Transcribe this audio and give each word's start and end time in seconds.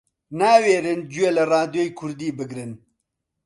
ناوێرن 0.39 0.99
گوێ 1.11 1.29
لە 1.37 1.43
ڕادیۆی 1.51 1.95
کوردی 1.97 2.29
بگرن 2.37 2.71